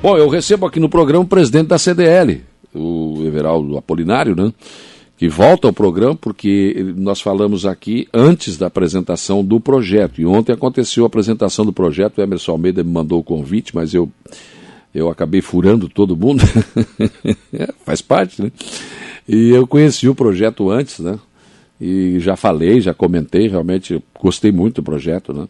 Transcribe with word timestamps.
Bom, 0.00 0.16
eu 0.16 0.28
recebo 0.28 0.64
aqui 0.64 0.78
no 0.78 0.88
programa 0.88 1.24
o 1.24 1.28
presidente 1.28 1.66
da 1.66 1.78
CDL, 1.78 2.40
o 2.72 3.24
Everaldo 3.26 3.76
Apolinário, 3.76 4.36
né? 4.36 4.52
Que 5.16 5.28
volta 5.28 5.66
ao 5.66 5.72
programa 5.72 6.14
porque 6.14 6.94
nós 6.96 7.20
falamos 7.20 7.66
aqui 7.66 8.06
antes 8.14 8.56
da 8.56 8.68
apresentação 8.68 9.44
do 9.44 9.58
projeto. 9.58 10.20
E 10.20 10.24
ontem 10.24 10.52
aconteceu 10.52 11.02
a 11.02 11.08
apresentação 11.08 11.66
do 11.66 11.72
projeto. 11.72 12.18
O 12.18 12.22
Emerson 12.22 12.52
Almeida 12.52 12.84
me 12.84 12.92
mandou 12.92 13.18
o 13.18 13.24
convite, 13.24 13.74
mas 13.74 13.92
eu, 13.92 14.08
eu 14.94 15.08
acabei 15.10 15.40
furando 15.40 15.88
todo 15.88 16.16
mundo. 16.16 16.44
Faz 17.84 18.00
parte, 18.00 18.40
né? 18.40 18.52
E 19.28 19.50
eu 19.50 19.66
conheci 19.66 20.08
o 20.08 20.14
projeto 20.14 20.70
antes, 20.70 21.00
né? 21.00 21.18
E 21.80 22.20
já 22.20 22.36
falei, 22.36 22.80
já 22.80 22.94
comentei, 22.94 23.48
realmente 23.48 24.00
gostei 24.20 24.52
muito 24.52 24.76
do 24.76 24.84
projeto, 24.84 25.32
né? 25.32 25.48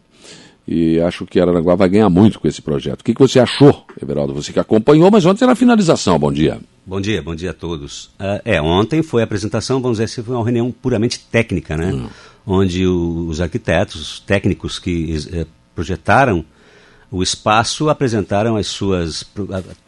E 0.71 1.01
acho 1.01 1.25
que 1.25 1.41
Araranguá 1.41 1.75
vai 1.75 1.89
ganhar 1.89 2.11
muito 2.11 2.39
com 2.39 2.47
esse 2.47 2.61
projeto. 2.61 3.01
O 3.01 3.05
que, 3.05 3.15
que 3.15 3.21
você 3.21 3.41
achou, 3.41 3.87
Everaldo? 4.03 4.35
Você 4.35 4.53
que 4.53 4.61
acompanhou, 4.61 5.11
mas 5.11 5.25
ontem 5.25 5.43
era 5.43 5.55
a 5.55 5.57
finalização. 5.57 6.19
Bom 6.19 6.31
dia. 6.31 6.61
Bom 6.85 7.01
dia, 7.01 7.23
bom 7.23 7.35
dia 7.35 7.53
a 7.53 7.55
todos. 7.55 8.05
Uh, 8.21 8.43
é, 8.45 8.61
ontem 8.61 9.03
foi 9.03 9.23
a 9.23 9.25
apresentação, 9.25 9.81
vamos 9.81 9.97
dizer 9.97 10.05
assim, 10.05 10.23
foi 10.23 10.35
uma 10.35 10.45
reunião 10.45 10.71
puramente 10.71 11.21
técnica, 11.21 11.75
né? 11.75 11.95
Hum. 11.95 12.09
Onde 12.47 12.87
o, 12.87 13.29
os 13.29 13.41
arquitetos, 13.41 13.97
os 13.97 14.21
técnicos 14.21 14.79
que 14.79 15.17
eh, 15.33 15.47
projetaram 15.75 16.45
o 17.11 17.23
espaço 17.23 17.89
apresentaram 17.89 18.57
as 18.57 18.67
suas 18.67 19.25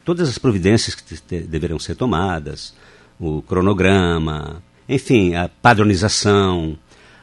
todas 0.05 0.29
as 0.29 0.39
providências 0.39 0.95
que 0.95 1.41
deverão 1.41 1.79
ser 1.79 1.95
tomadas, 1.95 2.75
o 3.19 3.43
cronograma, 3.43 4.63
enfim, 4.89 5.35
a 5.35 5.49
padronização, 5.49 6.79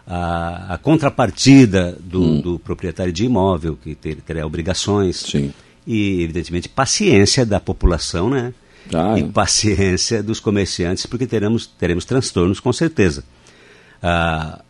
a, 0.08 0.76
a 0.76 0.78
contrapartida 0.78 1.98
do, 2.00 2.22
hum. 2.22 2.42
do, 2.42 2.60
proprietário 2.60 3.12
de 3.12 3.26
imóvel, 3.26 3.78
que 3.82 3.94
ter, 3.94 4.16
terá 4.22 4.46
obrigações. 4.46 5.18
Sim. 5.18 5.54
E, 5.86 6.24
evidentemente, 6.24 6.70
paciência 6.70 7.46
da 7.46 7.60
população, 7.60 8.30
né? 8.30 8.54
Ah, 8.94 9.20
e 9.20 9.24
é. 9.24 9.28
paciência 9.28 10.24
dos 10.24 10.40
comerciantes, 10.40 11.05
porque 11.05 11.27
teremos, 11.27 11.68
teremos 11.68 12.05
transtornos 12.05 12.60
com 12.60 12.72
certeza. 12.72 13.24
Ah, 14.02 14.62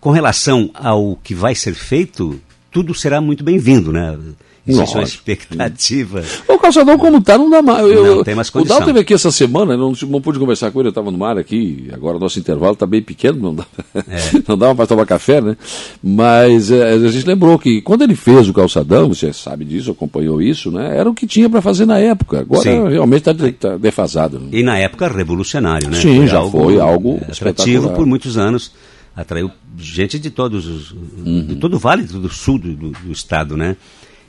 com 0.00 0.10
relação 0.10 0.70
ao 0.74 1.16
que 1.16 1.34
vai 1.34 1.54
ser 1.54 1.74
feito, 1.74 2.40
tudo 2.70 2.94
será 2.94 3.20
muito 3.20 3.42
bem-vindo, 3.42 3.92
né? 3.92 4.18
Existe 4.66 4.96
uma 4.96 5.02
expectativa. 5.02 6.24
O 6.48 6.58
calçadão 6.58 6.96
como 6.96 7.18
está 7.18 7.36
não 7.36 7.50
dá 7.50 7.60
mais. 7.60 7.86
Eu, 7.86 8.16
não 8.16 8.24
tem 8.24 8.34
mais 8.34 8.48
condição. 8.48 8.76
O 8.76 8.78
Dal 8.78 8.86
teve 8.86 9.00
aqui 9.00 9.12
essa 9.12 9.30
semana, 9.30 9.76
não, 9.76 9.92
não 10.08 10.20
pude 10.22 10.38
conversar 10.38 10.70
com 10.70 10.80
ele, 10.80 10.88
eu 10.88 10.90
estava 10.90 11.10
no 11.10 11.18
mar 11.18 11.36
aqui, 11.36 11.88
agora 11.92 12.16
o 12.16 12.20
nosso 12.20 12.38
intervalo 12.38 12.72
está 12.72 12.86
bem 12.86 13.02
pequeno, 13.02 13.38
não, 13.38 13.54
dá, 13.54 13.66
é. 13.94 14.42
não 14.48 14.56
dava 14.56 14.74
para 14.74 14.86
tomar 14.86 15.04
café, 15.04 15.40
né? 15.42 15.56
Mas 16.02 16.70
é, 16.70 16.92
a 16.92 17.08
gente 17.08 17.26
lembrou 17.26 17.58
que 17.58 17.82
quando 17.82 18.02
ele 18.02 18.16
fez 18.16 18.48
o 18.48 18.54
calçadão, 18.54 19.08
você 19.08 19.32
sabe 19.34 19.66
disso, 19.66 19.90
acompanhou 19.90 20.40
isso, 20.40 20.70
né? 20.70 20.96
Era 20.96 21.10
o 21.10 21.14
que 21.14 21.26
tinha 21.26 21.50
para 21.50 21.60
fazer 21.60 21.84
na 21.84 21.98
época. 21.98 22.40
Agora 22.40 22.62
Sim. 22.62 22.88
realmente 22.88 23.28
está 23.28 23.34
tá 23.58 23.76
defasado. 23.76 24.40
Né? 24.40 24.48
E 24.52 24.62
na 24.62 24.78
época 24.78 25.08
revolucionário, 25.08 25.90
né? 25.90 26.00
Sim, 26.00 26.16
foi 26.16 26.26
já 26.26 26.38
algo, 26.38 26.58
foi 26.58 26.80
algo 26.80 27.20
é, 27.28 27.32
atrativo 27.32 27.90
por 27.90 28.06
muitos 28.06 28.38
anos 28.38 28.72
atraiu 29.16 29.50
gente 29.78 30.18
de 30.18 30.30
todos 30.30 30.66
os, 30.66 30.90
uhum. 30.90 31.46
de 31.46 31.56
todo 31.56 31.74
o 31.74 31.78
vale 31.78 32.02
do 32.02 32.28
sul 32.28 32.58
do, 32.58 32.74
do, 32.74 33.12
estado, 33.12 33.56
né? 33.56 33.76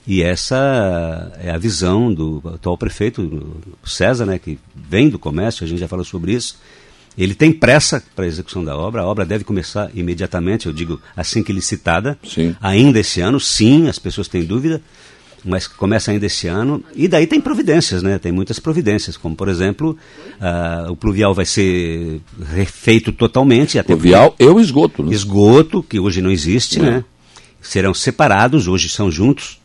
E 0.08 0.22
essa 0.22 1.32
é 1.42 1.50
a 1.50 1.58
visão 1.58 2.14
do 2.14 2.42
atual 2.54 2.78
prefeito, 2.78 3.58
César, 3.84 4.26
né, 4.26 4.38
que 4.38 4.60
vem 4.76 5.10
do 5.10 5.18
comércio, 5.18 5.64
a 5.64 5.68
gente 5.68 5.80
já 5.80 5.88
falou 5.88 6.06
sobre 6.06 6.34
isso. 6.34 6.58
Ele 7.18 7.34
tem 7.34 7.52
pressa 7.52 8.04
para 8.16 8.26
a 8.26 8.28
execução 8.28 8.64
da 8.64 8.78
obra, 8.78 9.02
a 9.02 9.06
obra 9.06 9.26
deve 9.26 9.44
começar 9.44 9.90
imediatamente, 9.96 10.68
eu 10.68 10.74
digo 10.74 11.02
assim 11.16 11.42
que 11.42 11.54
licitada, 11.54 12.20
sim. 12.24 12.56
ainda 12.62 13.00
esse 13.00 13.22
ano, 13.22 13.40
sim, 13.40 13.88
as 13.88 13.98
pessoas 13.98 14.28
têm 14.28 14.44
dúvida, 14.44 14.82
mas 15.44 15.66
começa 15.68 16.12
ainda 16.12 16.26
esse 16.26 16.48
ano. 16.48 16.84
E 16.94 17.08
daí 17.08 17.26
tem 17.26 17.40
providências, 17.40 18.04
né? 18.04 18.18
Tem 18.20 18.32
muitas 18.32 18.60
providências, 18.60 19.16
como 19.16 19.36
por 19.36 19.48
exemplo, 19.48 19.98
uh, 20.42 20.92
o 20.92 20.96
pluvial 20.96 21.34
vai 21.34 21.46
ser 21.46 22.20
refeito 22.54 23.12
totalmente. 23.12 23.82
pluvial 23.84 24.36
e 24.38 24.46
o 24.46 24.60
esgoto, 24.60 25.04
né? 25.04 25.14
Esgoto, 25.14 25.84
que 25.84 26.00
hoje 26.00 26.22
não 26.22 26.32
existe, 26.32 26.80
é. 26.80 26.82
né? 26.82 27.04
Serão 27.62 27.94
separados, 27.94 28.68
hoje 28.68 28.90
são 28.90 29.10
juntos. 29.10 29.60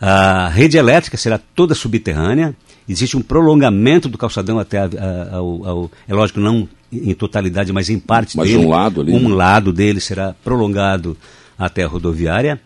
A 0.00 0.48
rede 0.48 0.78
elétrica 0.78 1.16
será 1.16 1.38
toda 1.38 1.74
subterrânea. 1.74 2.56
Existe 2.88 3.16
um 3.16 3.22
prolongamento 3.22 4.08
do 4.08 4.16
calçadão 4.16 4.58
até 4.58 4.78
a, 4.78 4.84
a, 4.84 5.36
ao, 5.36 5.66
ao, 5.66 5.90
É 6.08 6.14
lógico, 6.14 6.40
não 6.40 6.66
em 6.92 7.14
totalidade, 7.14 7.72
mas 7.72 7.88
em 7.88 7.98
parte 7.98 8.36
mas 8.36 8.48
dele. 8.48 8.64
um 8.64 8.70
lado 8.70 9.00
ali. 9.02 9.12
Um 9.12 9.28
né? 9.28 9.34
lado 9.34 9.72
dele 9.72 10.00
será 10.00 10.34
prolongado 10.42 11.16
até 11.58 11.84
a 11.84 11.86
rodoviária. 11.86 12.60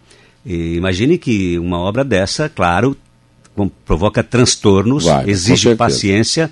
E 0.46 0.76
imagine 0.76 1.18
que 1.18 1.58
uma 1.58 1.78
obra 1.78 2.04
dessa, 2.04 2.48
claro, 2.48 2.96
provoca 3.84 4.22
transtornos, 4.22 5.04
Vai, 5.04 5.28
exige 5.28 5.74
paciência, 5.74 6.50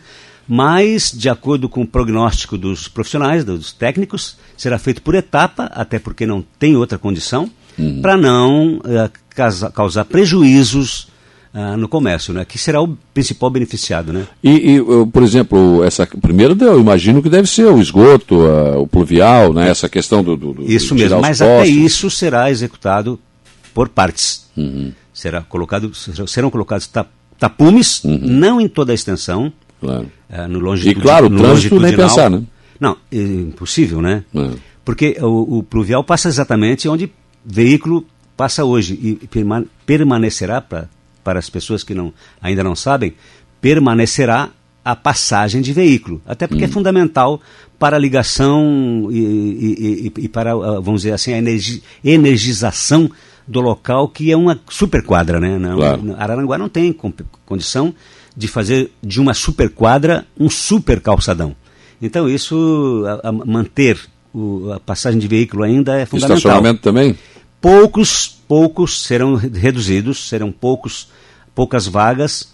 mas, 0.48 1.12
de 1.12 1.28
acordo 1.28 1.68
com 1.68 1.82
o 1.82 1.86
prognóstico 1.86 2.58
dos 2.58 2.88
profissionais, 2.88 3.44
dos 3.44 3.72
técnicos, 3.72 4.36
será 4.56 4.78
feito 4.78 5.00
por 5.00 5.14
etapa, 5.14 5.70
até 5.72 5.98
porque 5.98 6.26
não 6.26 6.44
tem 6.58 6.76
outra 6.76 6.98
condição 6.98 7.48
uhum. 7.78 8.00
para 8.00 8.16
não 8.16 8.76
uh, 8.76 9.70
causar 9.72 10.04
prejuízos 10.04 11.08
uh, 11.54 11.76
no 11.76 11.88
comércio, 11.88 12.32
né? 12.34 12.44
que 12.44 12.58
será 12.58 12.80
o 12.80 12.96
principal 13.14 13.50
beneficiado. 13.50 14.12
Né? 14.12 14.26
E, 14.42 14.76
e 14.76 15.06
por 15.12 15.22
exemplo, 15.22 15.84
essa, 15.84 16.06
primeiro 16.06 16.56
eu 16.60 16.80
imagino 16.80 17.22
que 17.22 17.28
deve 17.28 17.48
ser 17.48 17.66
o 17.66 17.80
esgoto, 17.80 18.40
o 18.78 18.86
pluvial, 18.86 19.52
né? 19.52 19.68
essa 19.68 19.88
questão 19.88 20.22
do. 20.22 20.36
do 20.36 20.62
isso 20.62 20.94
mesmo, 20.94 21.20
mas 21.20 21.38
postos. 21.38 21.60
até 21.60 21.66
isso 21.66 22.10
será 22.10 22.50
executado 22.50 23.18
por 23.74 23.88
partes. 23.88 24.46
Uhum. 24.56 24.92
Será 25.12 25.42
colocado, 25.42 25.92
serão 25.94 26.50
colocados 26.50 26.90
tapumes, 27.38 28.02
uhum. 28.04 28.20
não 28.22 28.60
em 28.60 28.68
toda 28.68 28.92
a 28.92 28.94
extensão. 28.94 29.52
Claro. 29.80 30.10
Uh, 30.30 30.48
no 30.48 30.60
longitude, 30.60 30.98
e 30.98 31.02
claro, 31.02 31.26
o 31.26 31.36
trânsito 31.36 31.80
nem 31.80 31.94
pensar, 31.94 32.30
né? 32.30 32.42
Não, 32.78 32.96
é 33.12 33.16
impossível, 33.16 34.00
né? 34.00 34.24
É. 34.34 34.50
Porque 34.84 35.16
o, 35.20 35.58
o, 35.58 35.62
pluvial 35.62 36.02
passa 36.02 36.28
exatamente 36.28 36.88
onde 36.88 37.12
veículo 37.44 38.06
passa 38.36 38.64
hoje 38.64 38.94
e 38.94 39.28
permanecerá, 39.86 40.60
pra, 40.60 40.88
para 41.22 41.38
as 41.38 41.48
pessoas 41.48 41.84
que 41.84 41.94
não, 41.94 42.12
ainda 42.40 42.64
não 42.64 42.74
sabem, 42.74 43.14
permanecerá 43.60 44.50
a 44.84 44.96
passagem 44.96 45.62
de 45.62 45.72
veículo. 45.72 46.20
Até 46.26 46.46
porque 46.46 46.64
hum. 46.64 46.66
é 46.66 46.70
fundamental 46.70 47.40
para 47.78 47.96
a 47.96 47.98
ligação 47.98 49.08
e, 49.10 49.18
e, 49.18 50.12
e, 50.18 50.24
e, 50.24 50.28
para, 50.28 50.52
ah, 50.52 50.80
vamos 50.80 51.02
dizer 51.02 51.12
assim, 51.12 51.32
a 51.32 51.38
energi, 51.38 51.82
energização 52.04 53.10
do 53.46 53.60
local, 53.60 54.08
que 54.08 54.30
é 54.30 54.36
uma 54.36 54.60
superquadra. 54.68 55.38
Né? 55.38 55.58
Não, 55.58 55.76
claro. 55.76 56.14
Araranguá 56.18 56.58
não 56.58 56.68
tem 56.68 56.94
condição 57.46 57.94
de 58.36 58.48
fazer 58.48 58.90
de 59.02 59.20
uma 59.20 59.34
superquadra 59.34 60.26
um 60.38 60.48
super 60.48 61.00
calçadão. 61.00 61.54
Então, 62.00 62.28
isso, 62.28 63.04
a, 63.06 63.28
a 63.28 63.32
manter 63.32 63.98
o, 64.34 64.72
a 64.72 64.80
passagem 64.80 65.20
de 65.20 65.28
veículo 65.28 65.62
ainda 65.62 65.98
é 65.98 66.06
fundamental. 66.06 66.36
Estacionamento 66.38 66.80
também? 66.80 67.16
Poucos, 67.62 68.26
poucos 68.48 69.02
serão 69.02 69.36
reduzidos, 69.36 70.28
serão 70.28 70.50
poucos, 70.50 71.08
poucas 71.54 71.86
vagas. 71.86 72.52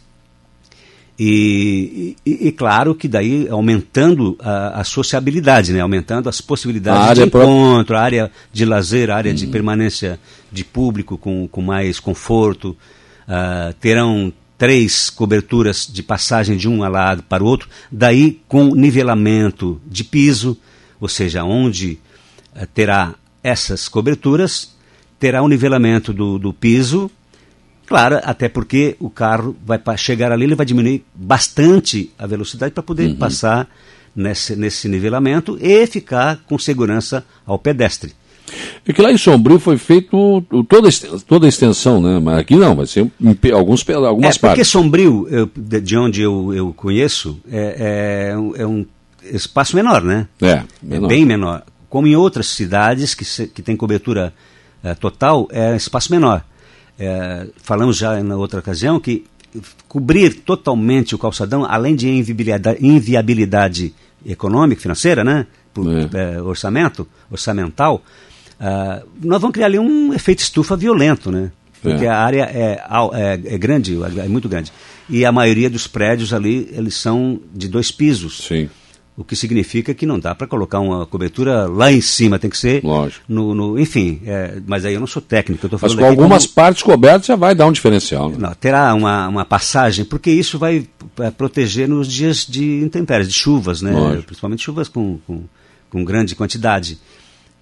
E, 1.19 2.15
e, 2.25 2.49
e 2.49 2.53
claro 2.53 2.95
que 2.95 3.09
daí 3.09 3.49
aumentando 3.49 4.37
a, 4.39 4.81
a, 4.81 4.85
sociabilidade, 4.85 5.73
né? 5.73 5.81
aumentando 5.81 6.29
as 6.29 6.43
possibilidades 6.43 7.19
de 7.19 7.27
encontro, 7.27 7.97
a 7.97 8.01
área 8.01 8.31
de 8.53 8.65
lazer, 8.67 9.11
a 9.11 9.17
área 9.17 9.33
hum. 9.33 9.35
de 9.35 9.47
permanência 9.47 10.21
de 10.53 10.63
público 10.63 11.17
com, 11.17 11.49
com 11.49 11.63
mais 11.63 11.99
conforto. 11.99 12.77
Uh, 13.27 13.73
terão 13.81 14.33
três 14.59 15.09
coberturas 15.09 15.89
de 15.91 16.03
passagem 16.03 16.57
de 16.57 16.69
um 16.69 16.81
lado 16.87 17.23
para 17.23 17.43
o 17.43 17.47
outro, 17.47 17.69
daí 17.91 18.41
com 18.47 18.75
nivelamento 18.75 19.81
de 19.87 20.05
piso, 20.05 20.57
ou 21.01 21.09
seja, 21.09 21.45
onde 21.45 21.99
uh, 22.55 22.67
terá 22.75 23.15
essas 23.43 23.89
coberturas, 23.89 24.77
terá 25.19 25.43
um 25.43 25.49
nivelamento 25.49 26.12
do, 26.12 26.39
do 26.39 26.53
piso, 26.53 27.11
claro, 27.87 28.21
até 28.23 28.49
porque 28.49 28.97
o 29.01 29.11
carro 29.11 29.56
vai 29.65 29.81
chegar 29.97 30.31
ali, 30.32 30.44
ele 30.44 30.55
vai 30.55 30.67
diminuir 30.67 31.05
bastante 31.15 32.11
a 32.19 32.26
velocidade 32.26 32.73
para 32.73 32.82
poder 32.82 33.09
uhum. 33.09 33.17
passar 33.17 33.69
nesse, 34.15 34.56
nesse 34.56 34.88
nivelamento 34.88 35.59
e 35.61 35.87
ficar 35.87 36.41
com 36.47 36.59
segurança 36.59 37.25
ao 37.47 37.59
pedestre. 37.59 38.12
É 38.87 38.93
que 38.93 39.03
lá 39.03 39.12
em 39.12 39.19
Sombrio 39.19 39.59
foi 39.59 39.76
feito 39.76 40.43
toda, 40.69 40.88
toda 41.26 41.47
a 41.47 41.49
extensão, 41.49 42.00
né? 42.00 42.19
Mas 42.19 42.38
aqui 42.38 42.56
não, 42.56 42.75
vai 42.75 42.87
ser 42.87 43.06
alguns, 43.53 43.87
algumas 43.91 44.37
é, 44.37 44.38
Porque 44.38 44.65
Sombrio, 44.65 45.29
eu, 45.29 45.50
de 45.55 45.97
onde 45.97 46.23
eu, 46.23 46.55
eu 46.55 46.73
conheço, 46.73 47.38
é, 47.50 48.32
é, 48.56 48.62
é 48.62 48.67
um 48.67 48.87
espaço 49.23 49.76
menor, 49.76 50.03
né? 50.03 50.26
É, 50.41 50.62
menor. 50.82 51.06
é 51.06 51.09
bem 51.09 51.26
menor. 51.26 51.62
Como 51.91 52.06
em 52.06 52.17
outras 52.17 52.49
cidades 52.49 53.15
que, 53.15 53.25
se, 53.25 53.47
que 53.47 53.61
tem 53.61 53.76
cobertura 53.76 54.32
é, 54.83 54.95
total, 54.95 55.49
é 55.51 55.77
espaço 55.77 56.11
menor. 56.13 56.45
É, 56.99 57.47
falamos 57.63 57.97
já 57.97 58.23
na 58.23 58.37
outra 58.37 58.61
ocasião 58.61 58.99
que 58.99 59.25
cobrir 59.87 60.35
totalmente 60.41 61.15
o 61.15 61.19
calçadão, 61.19 61.65
além 61.65 61.95
de 61.95 62.09
inviabilidade, 62.09 62.79
inviabilidade 62.85 63.95
econômica, 64.27 64.83
financeira, 64.83 65.25
né? 65.25 65.47
Por 65.73 65.87
é. 65.91 66.09
É, 66.13 66.43
orçamento, 66.43 67.07
orçamental, 67.31 68.03
uh, 68.61 69.07
nós 69.23 69.41
vamos 69.41 69.55
criar 69.55 69.67
ali 69.67 69.79
um 69.79 70.13
efeito 70.13 70.41
estufa 70.41 70.77
violento, 70.77 71.31
né? 71.31 71.53
porque 71.81 72.05
é. 72.05 72.09
a 72.09 72.19
área 72.19 72.43
é, 72.43 72.83
é, 73.15 73.55
é, 73.55 73.59
grande, 73.59 73.97
é 74.03 74.29
muito 74.29 74.49
grande. 74.49 74.73
E 75.09 75.25
a 75.25 75.33
maioria 75.33 75.71
dos 75.71 75.87
prédios 75.87 76.33
ali, 76.33 76.69
eles 76.73 76.95
são 76.97 77.41
de 77.55 77.69
dois 77.69 77.91
pisos. 77.91 78.47
Sim. 78.47 78.69
O 79.19 79.25
que 79.25 79.35
significa 79.35 79.93
que 79.93 80.06
não 80.06 80.17
dá 80.17 80.32
para 80.32 80.47
colocar 80.47 80.79
uma 80.79 81.05
cobertura 81.05 81.67
lá 81.67 81.91
em 81.91 82.00
cima, 82.00 82.38
tem 82.38 82.49
que 82.49 82.56
ser. 82.56 82.85
Lógico. 82.85 83.25
No, 83.29 83.53
no 83.53 83.76
enfim, 83.76 84.20
é, 84.25 84.62
mas 84.65 84.85
aí 84.85 84.94
eu 84.94 85.00
não 85.00 85.09
sou 85.09 85.20
técnico, 85.20 85.67
eu 85.67 85.79
Mas 85.82 85.93
com 85.93 86.05
algumas 86.05 86.47
como... 86.47 86.55
partes 86.55 86.85
cobertas 86.85 87.26
já 87.26 87.35
vai 87.35 87.53
dar 87.53 87.67
um 87.67 87.73
diferencial. 87.73 88.31
Né? 88.31 88.37
Não, 88.38 88.55
terá 88.55 88.94
uma, 88.94 89.26
uma 89.26 89.44
passagem, 89.44 90.05
porque 90.05 90.31
isso 90.31 90.56
vai 90.56 90.87
é, 91.19 91.32
proteger 91.32 91.88
nos 91.88 92.06
dias 92.06 92.47
de 92.47 92.81
intempéries, 92.81 93.26
de 93.26 93.35
chuvas, 93.35 93.82
né? 93.82 93.91
Lógico. 93.91 94.26
Principalmente 94.26 94.62
chuvas 94.62 94.88
com, 94.88 95.19
com, 95.26 95.43
com 95.91 96.05
grande 96.05 96.37
quantidade. 96.37 96.97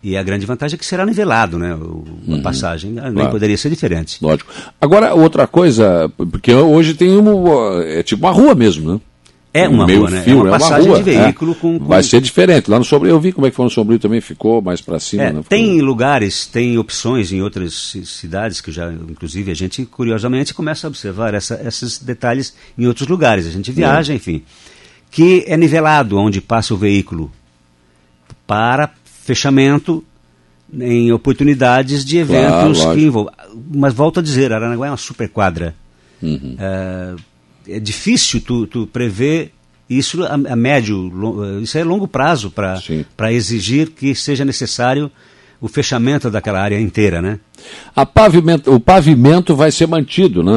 E 0.02 0.14
a 0.14 0.22
grande 0.22 0.44
vantagem 0.44 0.76
é 0.76 0.78
que 0.78 0.84
será 0.84 1.06
nivelado, 1.06 1.58
né? 1.58 1.74
O, 1.74 2.04
uhum. 2.28 2.38
A 2.38 2.42
passagem 2.42 2.92
nem 2.92 3.14
claro. 3.14 3.30
poderia 3.30 3.56
ser 3.56 3.70
diferente. 3.70 4.18
Lógico. 4.20 4.52
Agora, 4.78 5.14
outra 5.14 5.46
coisa, 5.46 6.12
porque 6.30 6.52
hoje 6.52 6.92
tem 6.92 7.16
uma. 7.16 7.82
É 7.82 8.02
tipo 8.02 8.26
uma 8.26 8.32
rua 8.32 8.54
mesmo, 8.54 8.92
né? 8.92 9.00
É 9.56 9.68
uma 9.68 9.86
rua, 9.86 10.10
né? 10.10 10.22
Fio, 10.22 10.40
é 10.40 10.42
uma 10.42 10.50
passagem 10.50 10.86
é 10.86 10.90
uma 10.90 10.96
rua, 10.96 11.02
de 11.02 11.10
veículo 11.10 11.52
é. 11.52 11.54
com, 11.54 11.78
com, 11.78 11.84
Vai 11.86 12.02
ser 12.02 12.20
diferente. 12.20 12.70
Lá 12.70 12.78
no 12.78 12.84
Sombrio, 12.84 13.10
eu 13.10 13.20
vi 13.20 13.32
como 13.32 13.46
é 13.46 13.50
que 13.50 13.56
foi 13.56 13.64
no 13.64 13.70
Sombrio 13.70 13.98
também, 13.98 14.20
ficou 14.20 14.60
mais 14.60 14.80
para 14.80 14.98
cima. 15.00 15.22
É, 15.22 15.32
né? 15.32 15.40
Tem 15.48 15.80
lugares, 15.80 16.46
tem 16.46 16.76
opções 16.78 17.32
em 17.32 17.40
outras 17.40 17.96
cidades 18.04 18.60
que 18.60 18.70
já, 18.70 18.92
inclusive, 18.92 19.50
a 19.50 19.54
gente 19.54 19.84
curiosamente 19.86 20.52
começa 20.52 20.86
a 20.86 20.88
observar 20.88 21.34
essa, 21.34 21.60
esses 21.66 21.98
detalhes 21.98 22.54
em 22.76 22.86
outros 22.86 23.08
lugares. 23.08 23.46
A 23.46 23.50
gente 23.50 23.72
viaja, 23.72 24.12
é. 24.12 24.16
enfim. 24.16 24.42
Que 25.10 25.44
é 25.46 25.56
nivelado 25.56 26.18
onde 26.18 26.40
passa 26.40 26.74
o 26.74 26.76
veículo 26.76 27.32
para 28.46 28.90
fechamento 29.04 30.04
em 30.72 31.12
oportunidades 31.12 32.04
de 32.04 32.18
eventos 32.18 32.80
claro, 32.80 32.98
que 32.98 33.04
envolvam. 33.04 33.32
Mas 33.74 33.94
volto 33.94 34.20
a 34.20 34.22
dizer, 34.22 34.52
Aranaguá 34.52 34.88
é 34.88 34.90
uma 34.90 34.96
super 34.96 35.28
quadra. 35.28 35.74
Uhum. 36.22 36.56
É, 36.58 37.14
é 37.68 37.80
difícil 37.80 38.40
tu, 38.40 38.66
tu 38.66 38.86
prever 38.86 39.52
isso 39.88 40.24
a, 40.24 40.34
a 40.34 40.56
médio, 40.56 41.60
isso 41.62 41.78
é 41.78 41.84
longo 41.84 42.08
prazo 42.08 42.50
para 42.50 43.32
exigir 43.32 43.90
que 43.90 44.14
seja 44.14 44.44
necessário 44.44 45.10
o 45.60 45.68
fechamento 45.68 46.30
daquela 46.30 46.60
área 46.60 46.78
inteira, 46.78 47.22
né? 47.22 47.40
A 47.94 48.04
pavimento, 48.04 48.74
o 48.74 48.78
pavimento 48.78 49.56
vai 49.56 49.72
ser 49.72 49.86
mantido, 49.86 50.42
né? 50.42 50.52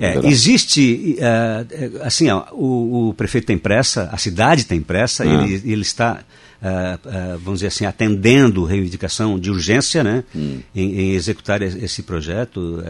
É, 0.00 0.26
existe, 0.26 1.16
uh, 1.18 2.02
assim, 2.04 2.28
ó, 2.30 2.44
o, 2.52 3.10
o, 3.10 3.14
prefeito 3.14 3.46
tem 3.46 3.56
pressa, 3.56 4.08
a 4.10 4.16
cidade 4.16 4.64
tem 4.64 4.80
pressa, 4.80 5.22
ah. 5.22 5.26
ele, 5.26 5.62
ele 5.64 5.82
está, 5.82 6.20
uh, 6.60 7.08
uh, 7.08 7.38
vamos 7.38 7.60
dizer 7.60 7.68
assim, 7.68 7.86
atendendo 7.86 8.64
reivindicação 8.64 9.38
de 9.38 9.50
urgência, 9.50 10.02
né? 10.02 10.24
Hum. 10.34 10.58
Em, 10.74 11.00
em, 11.00 11.10
executar 11.12 11.62
esse 11.62 12.02
projeto. 12.02 12.82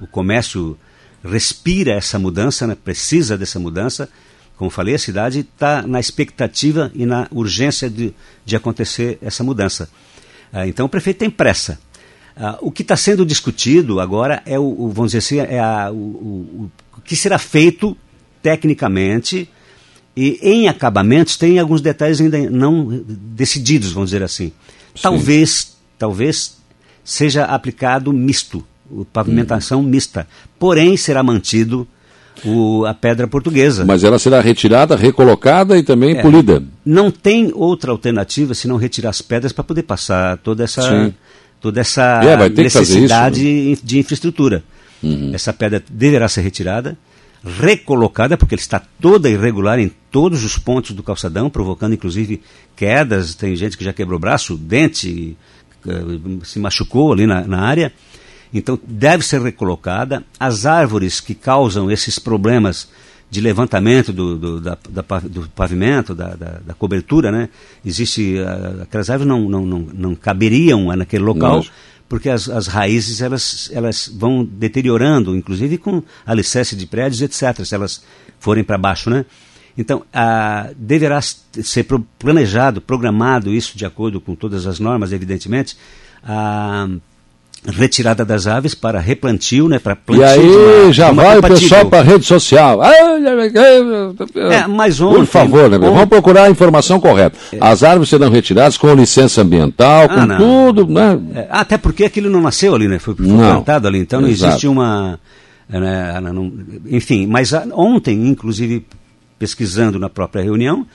o 0.00 0.06
comércio 0.06 0.78
respira 1.24 1.92
essa 1.92 2.18
mudança, 2.18 2.66
né? 2.66 2.76
precisa 2.76 3.38
dessa 3.38 3.58
mudança. 3.58 4.08
Como 4.56 4.70
falei, 4.70 4.94
a 4.94 4.98
cidade 4.98 5.40
está 5.40 5.82
na 5.82 5.98
expectativa 5.98 6.92
e 6.94 7.06
na 7.06 7.26
urgência 7.30 7.90
de, 7.90 8.14
de 8.44 8.54
acontecer 8.54 9.18
essa 9.20 9.42
mudança. 9.42 9.88
Ah, 10.52 10.66
então 10.66 10.86
o 10.86 10.88
prefeito 10.88 11.18
tem 11.18 11.30
pressa. 11.30 11.80
Ah, 12.36 12.58
o 12.60 12.70
que 12.70 12.82
está 12.82 12.96
sendo 12.96 13.26
discutido 13.26 13.98
agora 13.98 14.42
é 14.46 14.58
o, 14.58 14.62
o, 14.62 14.90
vamos 14.90 15.12
dizer 15.12 15.18
assim, 15.18 15.38
é 15.54 15.58
a, 15.58 15.90
o, 15.90 15.96
o, 15.96 16.70
o 16.96 17.00
que 17.00 17.16
será 17.16 17.38
feito 17.38 17.96
tecnicamente 18.42 19.48
e 20.16 20.38
em 20.42 20.68
acabamentos 20.68 21.36
tem 21.36 21.58
alguns 21.58 21.80
detalhes 21.80 22.20
ainda 22.20 22.38
não 22.48 23.02
decididos, 23.08 23.92
vamos 23.92 24.10
dizer 24.10 24.22
assim. 24.22 24.52
Sim. 24.94 25.02
Talvez, 25.02 25.76
talvez 25.98 26.56
seja 27.02 27.44
aplicado 27.44 28.12
misto 28.12 28.64
pavimentação 29.12 29.80
uhum. 29.80 29.86
mista. 29.86 30.26
Porém, 30.58 30.96
será 30.96 31.22
mantido 31.22 31.86
o, 32.44 32.84
a 32.84 32.94
pedra 32.94 33.26
portuguesa. 33.26 33.84
Mas 33.84 34.02
ela 34.02 34.18
será 34.18 34.40
retirada, 34.40 34.96
recolocada 34.96 35.78
e 35.78 35.82
também 35.82 36.16
é, 36.16 36.22
polida. 36.22 36.62
Não 36.84 37.10
tem 37.10 37.52
outra 37.54 37.90
alternativa 37.92 38.54
senão 38.54 38.76
retirar 38.76 39.10
as 39.10 39.22
pedras 39.22 39.52
para 39.52 39.64
poder 39.64 39.82
passar 39.82 40.38
toda 40.38 40.64
essa, 40.64 41.12
toda 41.60 41.80
essa 41.80 42.20
é, 42.24 42.48
necessidade 42.48 43.46
isso, 43.46 43.82
né? 43.82 43.86
de 43.86 43.98
infraestrutura. 43.98 44.64
Uhum. 45.02 45.30
Essa 45.34 45.52
pedra 45.52 45.82
deverá 45.88 46.28
ser 46.28 46.40
retirada, 46.40 46.96
recolocada, 47.44 48.36
porque 48.36 48.54
ela 48.54 48.60
está 48.60 48.82
toda 49.00 49.28
irregular 49.28 49.78
em 49.78 49.90
todos 50.10 50.44
os 50.44 50.56
pontos 50.56 50.92
do 50.92 51.02
calçadão, 51.02 51.50
provocando 51.50 51.92
inclusive 51.92 52.40
quedas. 52.74 53.34
Tem 53.34 53.54
gente 53.54 53.76
que 53.76 53.84
já 53.84 53.92
quebrou 53.92 54.18
braço, 54.18 54.56
dente, 54.56 55.36
eh, 55.86 55.92
se 56.42 56.58
machucou 56.58 57.12
ali 57.12 57.26
na, 57.26 57.42
na 57.46 57.60
área. 57.60 57.92
Então 58.54 58.78
deve 58.86 59.24
ser 59.24 59.42
recolocada. 59.42 60.24
As 60.38 60.64
árvores 60.64 61.20
que 61.20 61.34
causam 61.34 61.90
esses 61.90 62.18
problemas 62.18 62.88
de 63.28 63.40
levantamento 63.40 64.12
do, 64.12 64.38
do, 64.38 64.60
da, 64.60 64.78
da, 64.88 65.02
do 65.20 65.48
pavimento, 65.48 66.14
da, 66.14 66.36
da, 66.36 66.60
da, 66.64 66.74
cobertura, 66.74 67.32
né? 67.32 67.48
Existe, 67.84 68.36
uh, 68.36 68.82
aquelas 68.82 69.10
árvores 69.10 69.28
não, 69.28 69.48
não, 69.48 69.66
não, 69.66 69.78
não 69.92 70.14
caberiam 70.14 70.94
naquele 70.94 71.24
local, 71.24 71.64
porque 72.08 72.28
as, 72.28 72.48
as 72.48 72.68
raízes 72.68 73.20
elas, 73.20 73.70
elas 73.72 74.08
vão 74.14 74.44
deteriorando, 74.44 75.36
inclusive 75.36 75.78
com 75.78 76.00
alicerce 76.24 76.76
de 76.76 76.86
prédios, 76.86 77.22
etc., 77.22 77.64
se 77.64 77.74
elas 77.74 78.04
forem 78.38 78.62
para 78.62 78.78
baixo, 78.78 79.10
né? 79.10 79.26
Então, 79.76 80.04
uh, 80.14 80.74
deverá 80.76 81.20
ser 81.20 81.86
planejado, 82.16 82.80
programado 82.80 83.52
isso 83.52 83.76
de 83.76 83.84
acordo 83.84 84.20
com 84.20 84.36
todas 84.36 84.64
as 84.66 84.78
normas, 84.78 85.10
evidentemente, 85.10 85.76
uh, 86.22 87.00
retirada 87.66 88.24
das 88.24 88.46
aves 88.46 88.74
para 88.74 89.00
replantio, 89.00 89.68
né, 89.68 89.78
para 89.78 89.96
plantio. 89.96 90.22
E 90.22 90.26
aí 90.26 90.84
uma, 90.84 90.92
já 90.92 91.10
vai 91.10 91.38
o 91.38 91.42
pessoal 91.42 91.86
para 91.86 92.00
a 92.00 92.02
rede 92.02 92.24
social. 92.26 92.80
É, 92.84 94.66
mas 94.66 95.00
ontem, 95.00 95.18
Por 95.18 95.26
favor, 95.26 95.70
né, 95.70 95.76
ontem, 95.76 95.90
vamos 95.90 96.06
procurar 96.06 96.44
a 96.44 96.50
informação 96.50 97.00
correta. 97.00 97.36
É. 97.52 97.58
As 97.60 97.82
árvores 97.82 98.10
serão 98.10 98.30
retiradas 98.30 98.76
com 98.76 98.92
licença 98.94 99.40
ambiental, 99.40 100.08
com 100.08 100.20
ah, 100.20 100.36
tudo, 100.36 100.86
né? 100.86 101.18
É, 101.34 101.46
até 101.50 101.78
porque 101.78 102.04
aquilo 102.04 102.28
não 102.28 102.40
nasceu 102.40 102.74
ali, 102.74 102.86
né? 102.86 102.98
Foi, 102.98 103.14
foi 103.14 103.26
plantado 103.26 103.88
ali, 103.88 104.00
então 104.00 104.20
não 104.20 104.28
Exato. 104.28 104.52
existe 104.52 104.68
uma... 104.68 105.18
Né, 105.66 106.20
enfim, 106.90 107.26
mas 107.26 107.52
ontem, 107.72 108.28
inclusive, 108.28 108.84
pesquisando 109.38 109.98
na 109.98 110.10
própria 110.10 110.42
reunião, 110.42 110.86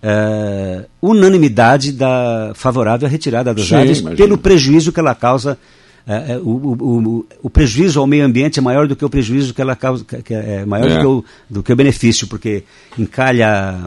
é, 0.00 0.84
unanimidade 1.02 1.90
da, 1.90 2.52
favorável 2.54 3.08
à 3.08 3.10
retirada 3.10 3.52
das 3.52 3.66
Sim, 3.66 3.74
aves 3.74 3.98
imagina. 3.98 4.16
pelo 4.16 4.38
prejuízo 4.38 4.92
que 4.92 5.00
ela 5.00 5.14
causa 5.14 5.58
é, 6.06 6.32
é, 6.32 6.38
o, 6.38 6.50
o, 6.50 7.26
o, 7.42 7.50
prejuízo 7.50 7.98
ao 7.98 8.06
meio 8.06 8.26
ambiente 8.26 8.58
é 8.58 8.62
maior 8.62 8.86
do 8.86 8.94
que 8.94 9.04
o 9.04 9.08
prejuízo 9.08 9.54
que 9.54 9.62
ela 9.62 9.74
causa, 9.74 10.04
que 10.04 10.34
é 10.34 10.64
maior 10.66 10.90
é. 10.90 10.94
Do, 10.94 11.00
que 11.00 11.06
o, 11.06 11.24
do 11.48 11.62
que 11.62 11.72
o 11.72 11.76
benefício, 11.76 12.26
porque 12.26 12.64
encalha 12.98 13.80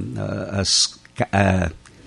as, 0.52 1.00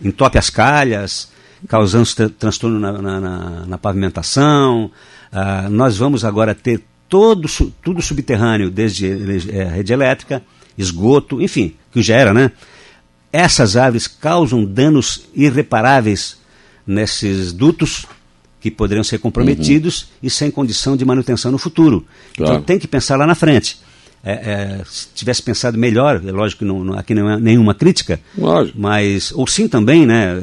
entope 0.03 0.37
as 0.37 0.51
calhas, 0.51 1.31
causando 1.69 2.09
transtorno 2.31 2.81
na, 2.81 2.93
na, 2.93 3.21
na, 3.21 3.67
na 3.67 3.79
pavimentação. 3.79 4.91
Uh, 5.33 5.71
nós 5.71 5.97
vamos 5.97 6.25
agora 6.25 6.57
ter 6.57 6.83
todo, 7.09 7.49
tudo 7.83 8.03
subterrâneo, 8.03 8.71
desde 8.71 9.07
é, 9.51 9.65
rede 9.65 9.93
elétrica, 9.93 10.43
esgoto, 10.77 11.41
enfim, 11.41 11.75
que 11.93 12.03
já 12.03 12.17
era, 12.17 12.35
né? 12.35 12.51
Essas 13.33 13.77
árvores 13.77 14.09
causam 14.09 14.65
danos 14.65 15.29
irreparáveis 15.35 16.37
nesses 16.85 17.53
dutos 17.53 18.07
que 18.61 18.71
poderiam 18.71 19.03
ser 19.03 19.19
comprometidos 19.19 20.03
uhum. 20.03 20.09
e 20.25 20.31
sem 20.31 20.51
condição 20.51 20.97
de 20.97 21.05
manutenção 21.05 21.51
no 21.51 21.59
futuro. 21.59 22.05
Então, 22.33 22.45
claro. 22.45 22.53
Então 22.53 22.63
tem 22.65 22.79
que 22.79 22.87
pensar 22.87 23.17
lá 23.17 23.27
na 23.27 23.35
frente. 23.35 23.79
É, 24.23 24.33
é, 24.33 24.81
se 24.85 25.09
tivesse 25.15 25.43
pensado 25.43 25.79
melhor, 25.79 26.21
é 26.23 26.31
lógico 26.31 26.59
que 26.59 26.65
não, 26.67 26.85
não, 26.85 26.99
aqui 26.99 27.15
não 27.15 27.31
é 27.31 27.41
nenhuma 27.41 27.75
crítica, 27.75 28.21
lógico. 28.37 28.79
mas, 28.79 29.33
ou 29.35 29.47
sim 29.47 29.67
também, 29.67 30.05
né? 30.05 30.37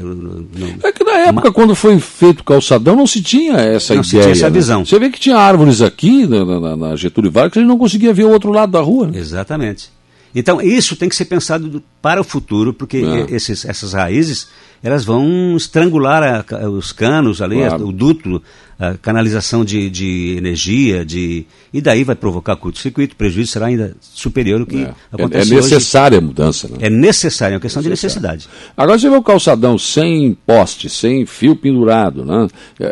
é 0.83 0.91
que 0.91 1.03
na 1.03 1.17
época, 1.19 1.51
quando 1.51 1.75
foi 1.75 1.99
feito 1.99 2.39
o 2.39 2.43
calçadão, 2.43 2.95
não 2.95 3.05
se 3.05 3.21
tinha 3.21 3.53
essa 3.53 3.93
não 3.93 4.01
ideia. 4.01 4.03
Se 4.03 4.09
tinha 4.09 4.31
essa 4.31 4.49
né? 4.49 4.49
visão. 4.49 4.83
Você 4.83 4.97
vê 4.97 5.11
que 5.11 5.19
tinha 5.19 5.37
árvores 5.37 5.79
aqui, 5.83 6.25
na, 6.25 6.43
na, 6.43 6.75
na 6.75 6.95
Getúlio 6.95 7.29
Vargas, 7.29 7.53
que 7.53 7.59
a 7.59 7.61
gente 7.61 7.69
não 7.69 7.77
conseguia 7.77 8.11
ver 8.11 8.23
o 8.23 8.31
outro 8.31 8.51
lado 8.51 8.71
da 8.71 8.81
rua. 8.81 9.07
Né? 9.09 9.19
Exatamente. 9.19 9.91
Então, 10.39 10.61
isso 10.61 10.95
tem 10.95 11.09
que 11.09 11.15
ser 11.15 11.25
pensado 11.25 11.81
para 11.99 12.21
o 12.21 12.23
futuro, 12.23 12.71
porque 12.71 12.97
é. 12.97 13.33
esses, 13.33 13.65
essas 13.65 13.93
raízes 13.93 14.47
elas 14.83 15.03
vão 15.03 15.57
estrangular 15.57 16.45
a, 16.47 16.69
os 16.69 16.91
canos 16.91 17.41
ali, 17.41 17.55
claro. 17.55 17.83
a, 17.83 17.87
o 17.87 17.91
duto, 17.91 18.39
a 18.77 18.93
canalização 18.93 19.65
de, 19.65 19.89
de, 19.89 20.35
energia, 20.37 21.03
de, 21.03 21.47
e 21.73 21.81
daí 21.81 22.03
vai 22.03 22.15
provocar 22.15 22.55
curto-circuito, 22.55 23.15
o 23.15 23.17
prejuízo 23.17 23.51
será 23.51 23.65
ainda 23.65 23.95
superior 23.99 24.59
ao 24.61 24.67
que 24.67 24.83
é. 24.83 24.93
acontece 25.11 25.51
É, 25.51 25.57
é 25.57 25.59
necessária 25.59 26.17
hoje. 26.19 26.23
a 26.23 26.27
mudança. 26.27 26.67
Né? 26.67 26.77
É 26.81 26.89
necessária, 26.91 27.55
é 27.55 27.55
uma 27.55 27.61
questão 27.61 27.81
de 27.81 27.89
necessidade. 27.89 28.47
Agora 28.77 28.99
você 28.99 29.09
vê 29.09 29.15
o 29.15 29.23
calçadão 29.23 29.75
sem 29.79 30.37
poste, 30.45 30.87
sem 30.87 31.25
fio 31.25 31.55
pendurado, 31.55 32.23
né? 32.23 32.47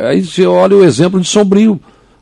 aí 0.10 0.26
você 0.26 0.48
olha 0.48 0.76
o 0.76 0.84
exemplo 0.84 1.22
de 1.22 1.28
Sombrio. 1.28 1.80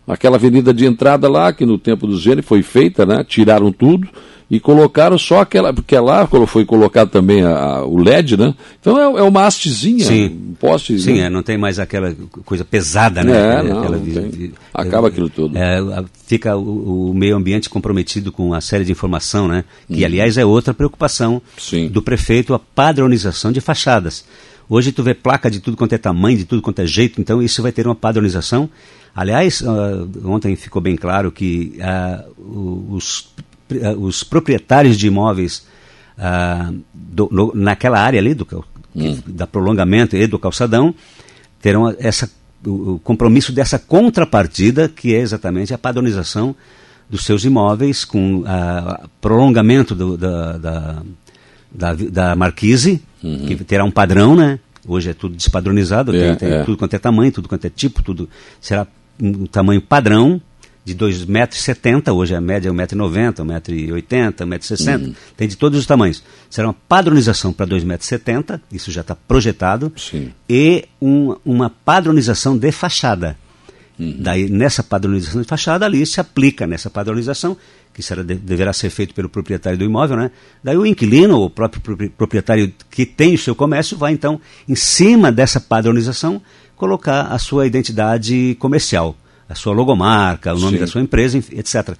Aquela 0.07 0.37
avenida 0.37 0.73
de 0.73 0.85
entrada 0.85 1.29
lá, 1.29 1.51
que 1.53 1.65
no 1.65 1.77
tempo 1.77 2.07
do 2.07 2.17
Gênio 2.17 2.43
foi 2.43 2.61
feita, 2.61 3.05
né? 3.05 3.23
Tiraram 3.27 3.71
tudo 3.71 4.07
e 4.53 4.59
colocaram 4.59 5.17
só 5.17 5.41
aquela, 5.41 5.73
porque 5.73 5.97
lá 5.97 6.27
foi 6.45 6.63
colocado 6.63 7.09
também 7.09 7.43
a, 7.43 7.57
a, 7.57 7.85
o 7.85 7.97
LED, 7.97 8.37
né? 8.37 8.53
Então 8.79 8.99
é, 8.99 9.21
é 9.21 9.23
uma 9.23 9.47
hastezinha, 9.47 10.05
Sim. 10.05 10.25
um 10.25 10.53
poste. 10.53 10.99
Sim, 10.99 11.13
né? 11.13 11.19
é, 11.21 11.29
não 11.29 11.41
tem 11.41 11.57
mais 11.57 11.79
aquela 11.79 12.15
coisa 12.45 12.63
pesada, 12.63 13.23
né? 13.23 13.31
É, 13.31 13.63
não, 13.63 13.79
aquela, 13.79 13.97
não 13.97 14.05
tem. 14.05 14.51
Acaba 14.73 15.07
aquilo 15.07 15.29
tudo. 15.29 15.57
É, 15.57 16.03
fica 16.27 16.55
o, 16.55 17.09
o, 17.09 17.13
meio 17.13 17.35
ambiente 17.35 17.69
comprometido 17.69 18.31
com 18.31 18.53
a 18.53 18.61
série 18.61 18.85
de 18.85 18.91
informação, 18.91 19.47
né? 19.47 19.63
Que, 19.87 20.03
hum. 20.03 20.05
aliás, 20.05 20.37
é 20.37 20.45
outra 20.45 20.73
preocupação 20.73 21.41
Sim. 21.57 21.87
do 21.87 22.01
prefeito, 22.01 22.53
a 22.53 22.59
padronização 22.59 23.51
de 23.51 23.59
fachadas. 23.59 24.23
Hoje 24.69 24.91
tu 24.91 25.03
vê 25.03 25.13
placa 25.13 25.49
de 25.49 25.59
tudo 25.59 25.75
quanto 25.75 25.93
é 25.93 25.97
tamanho, 25.97 26.37
de 26.37 26.45
tudo 26.45 26.61
quanto 26.61 26.79
é 26.79 26.85
jeito, 26.85 27.19
então 27.19 27.41
isso 27.41 27.61
vai 27.61 27.71
ter 27.71 27.85
uma 27.85 27.95
padronização. 27.95 28.69
Aliás, 29.15 29.61
uh, 29.61 30.09
ontem 30.25 30.55
ficou 30.55 30.81
bem 30.81 30.95
claro 30.95 31.31
que 31.31 31.77
uh, 31.79 32.95
os 32.95 33.31
eh, 33.81 33.95
os 33.97 34.23
proprietários 34.23 34.97
de 34.97 35.07
imóveis 35.07 35.65
ah, 36.17 36.71
do, 36.93 37.29
no, 37.31 37.51
naquela 37.55 37.99
área 37.99 38.19
ali 38.19 38.33
do 38.33 38.45
hum. 38.95 39.19
da 39.25 39.47
prolongamento 39.47 40.15
e 40.15 40.27
do 40.27 40.37
calçadão 40.37 40.93
terão 41.61 41.93
essa 41.97 42.29
o, 42.65 42.93
o 42.93 42.99
compromisso 42.99 43.51
dessa 43.51 43.79
contrapartida 43.79 44.87
que 44.87 45.15
é 45.15 45.19
exatamente 45.19 45.73
a 45.73 45.77
padronização 45.77 46.55
dos 47.09 47.23
seus 47.25 47.43
imóveis 47.45 48.05
com 48.05 48.43
a 48.45 49.07
prolongamento 49.19 49.95
do, 49.95 50.17
da, 50.17 50.57
da, 50.57 51.03
da, 51.71 51.93
da, 51.93 52.35
marquise 52.35 53.01
uhum. 53.23 53.45
que 53.45 53.55
terá 53.63 53.83
um 53.83 53.91
padrão 53.91 54.35
né 54.35 54.59
hoje 54.87 55.09
é 55.09 55.13
tudo 55.13 55.35
despadronizado 55.35 56.15
é, 56.15 56.35
tem, 56.35 56.49
tem 56.49 56.59
é. 56.59 56.63
tudo 56.63 56.77
quanto 56.77 56.93
é 56.93 56.99
tamanho 56.99 57.31
tudo 57.31 57.49
quanto 57.49 57.65
é 57.65 57.69
tipo 57.69 58.03
tudo 58.03 58.29
será 58.61 58.85
um 59.21 59.45
tamanho 59.45 59.81
padrão 59.81 60.41
de 60.85 60.93
2,70 60.95 61.27
metros, 61.27 62.07
hoje 62.09 62.35
a 62.35 62.41
média 62.41 62.69
é 62.69 62.71
1,90m, 62.71 63.35
1,80m, 63.35 64.33
1,60m, 64.33 65.01
uhum. 65.01 65.13
tem 65.37 65.47
de 65.47 65.55
todos 65.55 65.79
os 65.79 65.85
tamanhos. 65.85 66.23
Será 66.49 66.67
uma 66.67 66.73
padronização 66.73 67.53
para 67.53 67.65
2,70 67.67 67.85
metros, 67.85 68.59
isso 68.71 68.91
já 68.91 69.01
está 69.01 69.15
projetado, 69.15 69.91
Sim. 69.95 70.33
e 70.49 70.85
um, 71.01 71.35
uma 71.45 71.69
padronização 71.69 72.57
de 72.57 72.71
fachada. 72.71 73.37
Uhum. 73.97 74.17
Daí, 74.19 74.49
nessa 74.49 74.83
padronização 74.83 75.41
de 75.41 75.47
fachada, 75.47 75.85
ali 75.85 76.05
se 76.05 76.19
aplica 76.19 76.67
nessa 76.67 76.89
padronização, 76.89 77.55
que 77.93 78.01
será, 78.01 78.23
deverá 78.23 78.73
ser 78.73 78.89
feito 78.89 79.13
pelo 79.13 79.29
proprietário 79.29 79.77
do 79.77 79.85
imóvel, 79.85 80.17
né? 80.17 80.31
Daí 80.63 80.75
o 80.75 80.85
inquilino, 80.85 81.39
o 81.39 81.49
próprio 81.49 82.09
proprietário 82.09 82.73
que 82.89 83.05
tem 83.05 83.35
o 83.35 83.37
seu 83.37 83.53
comércio, 83.53 83.95
vai 83.95 84.11
então, 84.11 84.41
em 84.67 84.75
cima 84.75 85.31
dessa 85.31 85.61
padronização, 85.61 86.41
colocar 86.75 87.23
a 87.23 87.37
sua 87.37 87.67
identidade 87.67 88.55
comercial 88.59 89.15
a 89.47 89.55
sua 89.55 89.73
logomarca, 89.73 90.53
o 90.53 90.59
nome 90.59 90.77
Sim. 90.77 90.79
da 90.79 90.87
sua 90.87 91.01
empresa, 91.01 91.37
etc. 91.37 91.95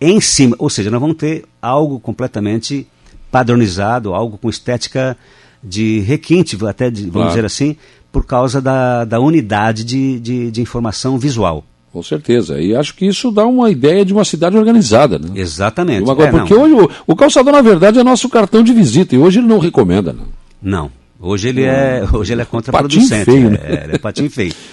Em 0.00 0.20
cima, 0.20 0.56
ou 0.58 0.68
seja, 0.68 0.90
nós 0.90 1.00
vamos 1.00 1.16
ter 1.16 1.44
algo 1.60 2.00
completamente 2.00 2.86
padronizado, 3.30 4.14
algo 4.14 4.36
com 4.36 4.50
estética 4.50 5.16
de 5.62 6.00
requinte, 6.00 6.56
até 6.66 6.90
de, 6.90 7.02
vamos 7.02 7.12
claro. 7.12 7.28
dizer 7.28 7.44
assim, 7.44 7.76
por 8.12 8.26
causa 8.26 8.60
da, 8.60 9.04
da 9.04 9.20
unidade 9.20 9.84
de, 9.84 10.20
de, 10.20 10.50
de, 10.50 10.60
informação 10.60 11.18
visual. 11.18 11.64
Com 11.92 12.02
certeza. 12.02 12.60
E 12.60 12.76
acho 12.76 12.94
que 12.94 13.06
isso 13.06 13.30
dá 13.30 13.46
uma 13.46 13.70
ideia 13.70 14.04
de 14.04 14.12
uma 14.12 14.24
cidade 14.24 14.56
organizada. 14.56 15.18
Né? 15.18 15.30
Exatamente. 15.34 16.02
Uma, 16.02 16.24
é, 16.24 16.30
porque 16.30 16.54
não. 16.54 16.62
hoje 16.62 16.74
o, 16.74 16.90
o, 17.12 17.16
calçador, 17.16 17.52
na 17.52 17.62
verdade, 17.62 17.98
é 17.98 18.04
nosso 18.04 18.28
cartão 18.28 18.62
de 18.62 18.72
visita 18.72 19.14
e 19.14 19.18
hoje 19.18 19.38
ele 19.38 19.46
não 19.46 19.58
recomenda. 19.58 20.12
Não. 20.12 20.26
Não. 20.60 20.90
Hoje 21.18 21.48
ele 21.48 21.62
é, 21.62 22.04
hoje 22.12 22.32
ele 22.32 22.42
é 22.42 22.44
contraproducente. 22.44 23.24
Patinho 23.24 23.24
feio, 23.24 23.50
né? 23.50 23.58
é, 23.62 23.84
ele 23.84 23.94
é 23.94 23.98
patinho 23.98 24.30
feio. 24.30 24.54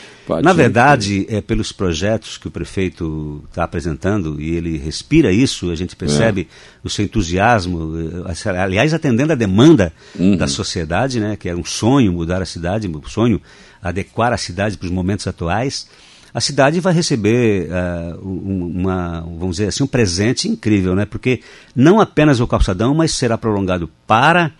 Na 0.42 0.54
verdade, 0.54 1.26
é 1.30 1.42
pelos 1.42 1.72
projetos 1.72 2.38
que 2.38 2.48
o 2.48 2.52
prefeito 2.52 3.44
está 3.50 3.66
apresentando 3.66 4.40
e 4.40 4.56
ele 4.56 4.78
respira 4.78 5.32
isso, 5.32 5.70
a 5.70 5.76
gente 5.76 5.96
percebe 5.96 6.48
é. 6.50 6.78
o 6.82 6.90
seu 6.90 7.04
entusiasmo, 7.04 7.94
eh, 8.26 8.58
aliás, 8.58 8.94
atendendo 8.94 9.34
a 9.34 9.36
demanda 9.36 9.92
uhum. 10.18 10.38
da 10.38 10.48
sociedade, 10.48 11.20
né, 11.20 11.36
que 11.36 11.50
é 11.50 11.56
um 11.56 11.66
sonho 11.66 12.14
mudar 12.14 12.42
a 12.42 12.46
cidade, 12.46 12.88
um 12.88 13.02
sonho 13.06 13.42
adequar 13.82 14.32
a 14.32 14.38
cidade 14.38 14.78
para 14.78 14.86
os 14.86 14.92
momentos 14.92 15.28
atuais. 15.28 15.90
A 16.34 16.40
cidade 16.40 16.80
vai 16.80 16.94
receber 16.94 17.70
uh, 17.70 18.28
uma, 18.28 19.22
vamos 19.22 19.58
dizer 19.58 19.68
assim, 19.68 19.84
um 19.84 19.88
presente 19.88 20.48
incrível, 20.48 20.96
né? 20.96 21.06
Porque 21.06 21.42
não 21.76 22.00
apenas 22.00 22.40
o 22.40 22.48
calçadão, 22.48 22.96
mas 22.96 23.14
será 23.14 23.38
prolongado 23.38 23.88
para 24.08 24.52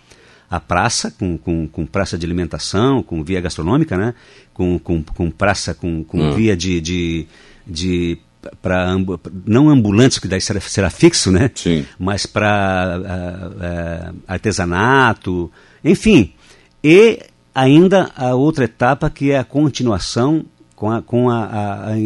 a 0.56 0.60
praça, 0.60 1.12
com, 1.18 1.36
com, 1.36 1.66
com, 1.66 1.86
praça 1.86 2.16
de 2.16 2.24
alimentação, 2.24 3.02
com 3.02 3.22
via 3.24 3.40
gastronômica, 3.40 3.96
né? 3.96 4.14
com, 4.52 4.78
com, 4.78 5.02
com 5.02 5.30
praça, 5.30 5.74
com, 5.74 6.04
com 6.04 6.20
hum. 6.20 6.34
via 6.34 6.56
de, 6.56 6.80
de, 6.80 7.26
de 7.66 8.18
para 8.62 8.88
ambu 8.88 9.18
não 9.44 9.68
ambulantes, 9.68 10.18
que 10.18 10.28
daí 10.28 10.40
será, 10.40 10.60
será 10.60 10.90
fixo, 10.90 11.32
né? 11.32 11.50
Sim. 11.54 11.84
Mas 11.98 12.26
para 12.26 13.00
uh, 13.00 14.12
uh, 14.12 14.16
artesanato, 14.28 15.50
enfim. 15.82 16.32
E 16.82 17.20
ainda 17.54 18.10
a 18.16 18.34
outra 18.34 18.64
etapa 18.64 19.08
que 19.08 19.30
é 19.30 19.38
a 19.38 19.44
continuação 19.44 20.44
com 20.76 20.90
a, 20.90 21.02
com 21.02 21.30
a, 21.30 21.44
a, 21.44 21.92
a 21.92 21.96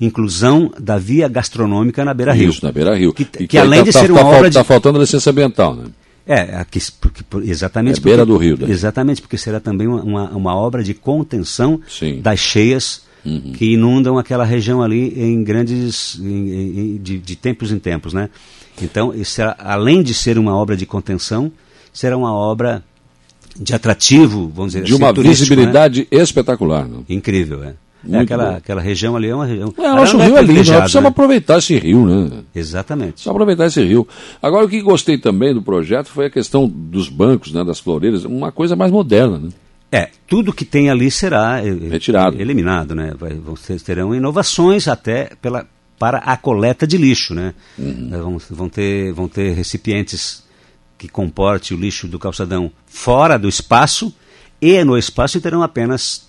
inclusão 0.00 0.70
da 0.78 0.98
via 0.98 1.28
gastronômica 1.28 2.04
na 2.04 2.12
Beira 2.12 2.32
Rio. 2.32 2.50
Isso, 2.50 2.64
na 2.64 2.70
Beira 2.70 2.94
Rio. 2.94 3.12
Que, 3.12 3.24
que, 3.24 3.46
que 3.46 3.58
além 3.58 3.80
tá, 3.80 3.84
de 3.86 3.92
ser 3.92 4.08
tá, 4.08 4.12
uma 4.12 4.20
tá, 4.20 4.26
obra 4.26 4.48
Está 4.48 4.64
faltando 4.64 5.00
licença 5.00 5.30
ambiental, 5.30 5.74
né? 5.74 5.84
É, 6.28 6.56
aqui, 6.56 6.78
porque, 7.00 7.24
exatamente. 7.44 7.98
É 7.98 8.02
beira 8.02 8.26
do 8.26 8.36
rio. 8.36 8.58
Daí. 8.58 8.70
Exatamente, 8.70 9.22
porque 9.22 9.38
será 9.38 9.58
também 9.58 9.86
uma, 9.88 10.28
uma, 10.28 10.54
obra 10.54 10.84
de 10.84 10.92
contenção 10.92 11.80
Sim. 11.88 12.20
das 12.20 12.38
cheias 12.38 13.02
uhum. 13.24 13.52
que 13.52 13.72
inundam 13.72 14.18
aquela 14.18 14.44
região 14.44 14.82
ali 14.82 15.18
em 15.18 15.42
grandes. 15.42 16.18
Em, 16.20 16.26
em, 16.26 16.98
de, 16.98 17.18
de, 17.18 17.34
tempos 17.34 17.72
em 17.72 17.78
tempos, 17.78 18.12
né? 18.12 18.28
Então, 18.82 19.14
será, 19.24 19.56
além 19.58 20.02
de 20.02 20.12
ser 20.12 20.38
uma 20.38 20.54
obra 20.54 20.76
de 20.76 20.84
contenção, 20.84 21.50
será 21.94 22.14
uma 22.14 22.32
obra 22.32 22.84
de 23.58 23.74
atrativo, 23.74 24.52
vamos 24.54 24.72
dizer 24.72 24.84
de 24.84 24.92
assim. 24.92 24.98
De 24.98 25.02
uma 25.02 25.12
né? 25.12 25.28
visibilidade 25.30 26.00
né? 26.12 26.22
espetacular. 26.22 26.86
Não? 26.86 27.06
Incrível, 27.08 27.64
é. 27.64 27.74
É 28.10 28.18
aquela, 28.18 28.56
aquela 28.56 28.80
região 28.80 29.16
ali 29.16 29.28
é 29.28 29.34
uma 29.34 29.46
região. 29.46 29.74
É, 29.76 29.88
nosso 29.88 30.16
rio 30.18 30.36
é, 30.36 30.40
é 30.40 30.42
lindo, 30.42 30.58
nós 30.58 30.80
precisamos 30.80 31.04
né? 31.04 31.08
aproveitar 31.08 31.58
esse 31.58 31.76
rio, 31.78 32.06
né? 32.06 32.42
Exatamente. 32.54 33.12
Precisamos 33.14 33.36
aproveitar 33.36 33.66
esse 33.66 33.82
rio. 33.82 34.06
Agora, 34.40 34.64
o 34.64 34.68
que 34.68 34.80
gostei 34.80 35.18
também 35.18 35.52
do 35.52 35.62
projeto 35.62 36.06
foi 36.06 36.26
a 36.26 36.30
questão 36.30 36.68
dos 36.68 37.08
bancos, 37.08 37.52
né, 37.52 37.64
das 37.64 37.80
floreiras, 37.80 38.24
uma 38.24 38.52
coisa 38.52 38.76
mais 38.76 38.92
moderna, 38.92 39.38
né? 39.38 39.48
É, 39.90 40.10
tudo 40.26 40.52
que 40.52 40.66
tem 40.66 40.90
ali 40.90 41.10
será 41.10 41.64
eh, 41.64 41.70
retirado, 41.88 42.40
eliminado, 42.40 42.94
né? 42.94 43.14
Vai, 43.18 43.40
ter, 43.66 43.80
terão 43.80 44.14
inovações 44.14 44.86
até 44.86 45.30
pela, 45.40 45.66
para 45.98 46.18
a 46.18 46.36
coleta 46.36 46.86
de 46.86 46.98
lixo, 46.98 47.34
né? 47.34 47.54
Uhum. 47.78 48.10
Vão, 48.10 48.38
vão, 48.50 48.68
ter, 48.68 49.12
vão 49.12 49.28
ter 49.28 49.52
recipientes 49.54 50.44
que 50.98 51.08
comporte 51.08 51.72
o 51.72 51.76
lixo 51.76 52.06
do 52.06 52.18
calçadão 52.18 52.70
fora 52.86 53.38
do 53.38 53.48
espaço 53.48 54.14
e 54.60 54.84
no 54.84 54.98
espaço 54.98 55.40
terão 55.40 55.62
apenas 55.62 56.27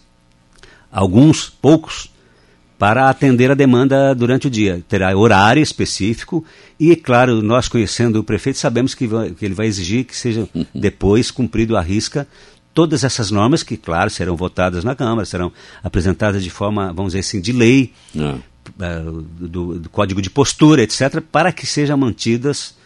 alguns, 0.91 1.50
poucos, 1.50 2.10
para 2.77 3.10
atender 3.10 3.51
a 3.51 3.55
demanda 3.55 4.15
durante 4.15 4.48
o 4.48 4.50
dia. 4.50 4.81
Terá 4.88 5.15
horário 5.15 5.62
específico 5.62 6.46
e, 6.79 6.96
claro, 6.96 7.41
nós 7.41 7.67
conhecendo 7.67 8.19
o 8.19 8.24
prefeito, 8.24 8.58
sabemos 8.58 8.96
que, 8.96 9.05
vai, 9.05 9.31
que 9.31 9.43
ele 9.43 9.53
vai 9.53 9.67
exigir 9.67 10.05
que 10.05 10.15
seja 10.15 10.48
depois 10.74 11.29
cumprido 11.29 11.75
à 11.75 11.81
risca 11.81 12.25
todas 12.74 13.03
essas 13.03 13.29
normas 13.31 13.63
que, 13.63 13.75
claro, 13.75 14.10
serão 14.10 14.38
votadas 14.38 14.86
na 14.86 14.96
Câmara, 14.96 15.25
serão 15.25 15.51
apresentadas 15.84 16.41
de 16.41 16.50
forma, 16.50 16.93
vamos 16.93 17.12
dizer 17.12 17.19
assim, 17.19 17.41
de 17.41 17.51
lei, 17.51 17.93
uh, 18.15 19.22
do, 19.22 19.79
do, 19.79 19.89
Código 19.89 20.22
de 20.22 20.29
Postura, 20.29 20.81
etc., 20.81 21.19
para 21.19 21.51
que 21.51 21.65
sejam 21.65 21.98
mantidas 21.98 22.77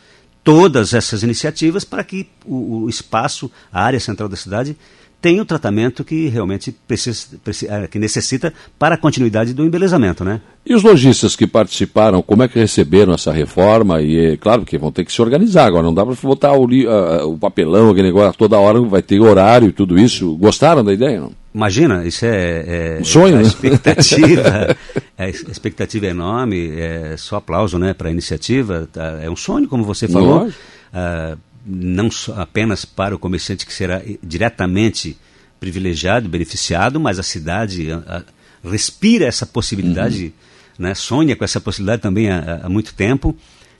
todas 0.43 0.93
essas 0.93 1.21
iniciativas 1.21 1.85
para 1.85 2.03
que 2.03 2.27
o, 2.45 2.83
o 2.83 2.89
espaço, 2.89 3.51
a 3.71 3.83
área 3.83 3.99
central 3.99 4.27
da 4.27 4.35
cidade, 4.35 4.75
tem 5.23 5.39
o 5.39 5.45
tratamento 5.45 6.03
que 6.03 6.27
realmente 6.27 6.75
precisa, 6.85 7.27
precisa, 7.41 7.73
é, 7.73 7.87
que 7.87 7.97
necessita 7.97 8.53
para 8.77 8.95
a 8.95 8.97
continuidade 8.97 9.53
do 9.53 9.63
embelezamento, 9.63 10.25
né? 10.25 10.41
E 10.65 10.75
os 10.75 10.83
lojistas 10.83 11.33
que 11.33 11.47
participaram, 11.47 12.21
como 12.21 12.43
é 12.43 12.47
que 12.49 12.59
receberam 12.59 13.13
essa 13.13 13.31
reforma? 13.31 14.01
E 14.01 14.33
é 14.33 14.37
claro 14.37 14.65
que 14.65 14.77
vão 14.77 14.91
ter 14.91 15.05
que 15.05 15.13
se 15.13 15.21
organizar 15.21 15.65
agora, 15.65 15.81
não 15.81 15.93
dá 15.93 16.05
para 16.05 16.13
botar 16.21 16.51
o, 16.51 16.65
uh, 16.65 17.31
o 17.31 17.37
papelão, 17.37 17.89
aquele 17.89 18.07
negócio, 18.07 18.37
toda 18.37 18.59
hora 18.59 18.81
vai 18.81 19.01
ter 19.01 19.17
horário 19.21 19.69
e 19.69 19.71
tudo 19.71 19.97
isso. 19.97 20.35
Gostaram 20.35 20.83
da 20.83 20.91
ideia? 20.91 21.21
Não? 21.21 21.31
Imagina, 21.55 22.05
isso 22.05 22.25
é, 22.25 22.97
é 22.97 22.99
um 22.99 23.05
sonho, 23.05 23.35
a 23.35 23.37
né? 23.37 23.43
expectativa, 23.43 24.75
a 25.17 25.29
expectativa 25.29 26.05
é 26.05 26.09
enorme, 26.09 26.69
é 26.71 27.15
só 27.15 27.37
aplauso, 27.37 27.79
né, 27.79 27.93
para 27.93 28.09
a 28.09 28.11
iniciativa. 28.11 28.89
Tá? 28.91 29.19
É 29.21 29.29
um 29.29 29.37
sonho, 29.37 29.69
como 29.69 29.85
você 29.85 30.05
falou. 30.05 30.47
Uh, 30.47 31.37
não 31.65 32.09
apenas 32.35 32.85
para 32.85 33.15
o 33.15 33.19
comerciante 33.19 33.65
que 33.65 33.73
será 33.73 34.01
diretamente 34.21 35.17
privilegiado, 35.59 36.27
beneficiado, 36.27 36.99
mas 36.99 37.19
a 37.19 37.23
cidade 37.23 37.89
a, 37.89 38.17
a, 38.17 38.69
respira 38.69 39.25
essa 39.25 39.45
possibilidade, 39.45 40.25
uhum. 40.25 40.85
né, 40.85 40.93
sonha 40.93 41.35
com 41.35 41.45
essa 41.45 41.61
possibilidade 41.61 42.01
também 42.01 42.29
há, 42.29 42.61
há, 42.63 42.69
muito 42.69 42.93
tempo. 42.93 43.35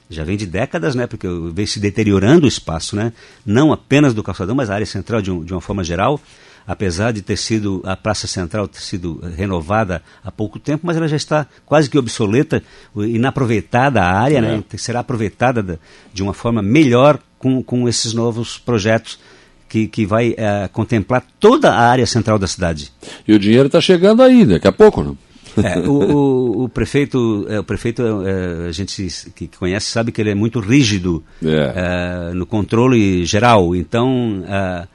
Já 0.10 0.24
vem 0.24 0.38
de 0.38 0.46
décadas, 0.46 0.96
né, 0.96 1.08
porque 1.08 1.28
vem 1.54 1.66
se 1.66 1.80
deteriorando 1.80 2.46
o 2.46 2.48
espaço, 2.48 2.96
né, 2.96 3.12
não 3.46 3.74
apenas 3.74 4.14
do 4.14 4.24
calçadão, 4.24 4.56
mas 4.56 4.70
a 4.70 4.76
área 4.76 4.86
central 4.86 5.22
de, 5.22 5.30
um, 5.30 5.44
de 5.44 5.54
uma 5.54 5.62
forma 5.62 5.84
geral. 5.84 6.22
apesar 6.66 7.12
de 7.12 7.22
ter 7.22 7.36
sido 7.36 7.82
a 7.84 7.98
Praça 7.98 8.26
Central 8.26 8.70
ter 8.70 8.80
sido 8.80 9.20
renovada 9.36 10.02
há 10.24 10.32
pouco 10.32 10.58
tempo, 10.58 10.88
mas 10.88 10.96
ela 10.96 11.10
já 11.10 11.18
está 11.18 11.46
quase 11.66 11.90
que 11.90 11.98
obsoleta, 11.98 12.64
inaproveitada 12.96 14.02
a 14.02 14.10
área, 14.10 14.40
né? 14.42 14.54
é. 14.54 14.58
né? 14.58 14.64
será 14.78 15.02
aproveitada 15.02 15.78
de 16.14 16.24
uma 16.24 16.34
forma 16.34 16.62
melhor 16.62 17.20
com, 17.44 17.62
com 17.62 17.90
esses 17.90 18.14
novos 18.14 18.58
projetos 18.58 19.20
que, 19.68 19.88
que 19.88 20.06
vai 20.06 20.34
é, 20.38 20.70
contemplar 20.72 21.26
toda 21.42 21.72
a 21.72 21.90
área 21.90 22.06
central 22.06 22.40
da 22.40 22.48
cidade. 22.48 22.90
E 23.28 23.34
o 23.34 23.40
dinheiro 23.40 23.66
está 23.68 23.82
chegando 23.82 24.24
aí, 24.24 24.46
daqui 24.46 24.68
a 24.68 24.72
pouco, 24.72 25.04
não? 25.04 25.18
É, 25.62 25.78
o, 25.80 25.92
o, 25.92 26.64
o, 26.64 26.70
prefeito, 26.70 27.46
é, 27.50 27.60
o 27.60 27.64
prefeito 27.64 28.02
é, 28.26 28.70
a 28.70 28.72
gente 28.72 29.08
que 29.36 29.48
conhece 29.48 29.88
sabe 29.88 30.12
que 30.12 30.20
ele 30.20 30.32
é 30.32 30.36
muito 30.36 30.60
rígido 30.60 31.24
é. 31.44 32.30
é 32.32 32.34
no 32.34 32.46
controle 32.46 33.24
geral. 33.26 33.76
Então, 33.76 34.44
é, 34.48 34.88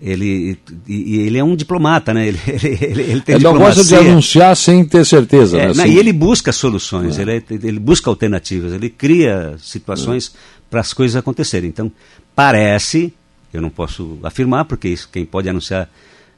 ele, 0.00 0.58
e, 0.86 1.20
ele 1.20 1.38
é 1.38 1.44
um 1.44 1.56
diplomata, 1.56 2.12
né? 2.12 2.28
Ele, 2.28 2.38
ele, 2.46 2.78
ele, 2.84 3.02
ele 3.02 3.20
tem 3.22 3.34
ele 3.36 3.44
não 3.44 3.56
gosta 3.56 3.82
de 3.82 3.94
anunciar 3.94 4.54
sem 4.54 4.84
ter 4.84 5.06
certeza. 5.06 5.58
É, 5.58 5.68
né? 5.68 5.74
Não, 5.74 5.86
e 5.86 5.98
ele 5.98 6.12
busca 6.12 6.52
soluções, 6.52 7.18
é. 7.18 7.22
ele, 7.22 7.44
ele 7.50 7.80
busca 7.80 8.10
alternativas, 8.10 8.72
ele 8.72 8.90
cria 8.90 9.56
situações 9.58 10.34
é. 10.34 10.55
Para 10.70 10.80
as 10.80 10.92
coisas 10.92 11.16
acontecerem. 11.16 11.68
Então, 11.68 11.90
parece, 12.34 13.12
eu 13.52 13.60
não 13.60 13.70
posso 13.70 14.18
afirmar, 14.22 14.64
porque 14.64 14.88
isso, 14.88 15.08
quem 15.12 15.24
pode 15.24 15.48
anunciar 15.48 15.88